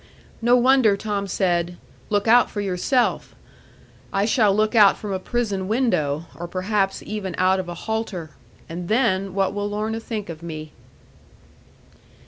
[0.41, 1.77] No wonder Tom said,
[2.09, 3.35] "Look out for yourself!"
[4.11, 8.31] I shall look out from a prison window, or perhaps even out of a halter.
[8.67, 10.71] And then, what will Lorna think of me?'